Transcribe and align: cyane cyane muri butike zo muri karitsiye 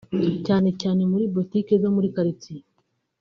cyane 0.45 0.69
cyane 0.81 1.01
muri 1.11 1.25
butike 1.33 1.73
zo 1.83 1.89
muri 1.95 2.07
karitsiye 2.15 2.63